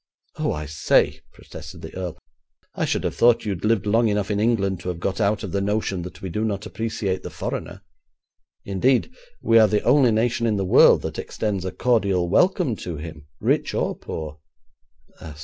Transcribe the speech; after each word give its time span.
'Oh, 0.39 0.51
I 0.51 0.65
say,' 0.65 1.19
protested 1.31 1.83
the 1.83 1.95
earl, 1.95 2.17
'I 2.73 2.85
should 2.85 3.03
have 3.03 3.15
thought 3.15 3.45
you'd 3.45 3.63
lived 3.63 3.85
long 3.85 4.07
enough 4.07 4.31
in 4.31 4.39
England 4.39 4.79
to 4.79 4.89
have 4.89 4.99
got 4.99 5.21
out 5.21 5.43
of 5.43 5.51
the 5.51 5.61
notion 5.61 6.01
that 6.01 6.23
we 6.23 6.29
do 6.29 6.43
not 6.43 6.65
appreciate 6.65 7.21
the 7.21 7.29
foreigner. 7.29 7.83
Indeed, 8.65 9.11
we 9.43 9.59
are 9.59 9.67
the 9.67 9.83
only 9.83 10.09
nation 10.11 10.47
in 10.47 10.55
the 10.57 10.65
world 10.65 11.03
that 11.03 11.19
extends 11.19 11.65
a 11.65 11.71
cordial 11.71 12.27
welcome 12.29 12.75
to 12.77 12.97
him, 12.97 13.27
rich 13.39 13.75
or 13.75 13.95
poor.' 13.95 14.39